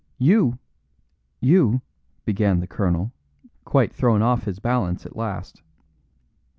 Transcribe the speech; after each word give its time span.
"You 0.17 0.57
you" 1.41 1.83
began 2.25 2.59
the 2.59 2.65
colonel, 2.65 3.11
quite 3.65 3.93
thrown 3.93 4.23
off 4.23 4.45
his 4.45 4.57
balance 4.57 5.05
at 5.05 5.15
last. 5.15 5.61